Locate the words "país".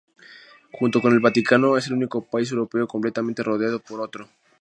2.25-2.49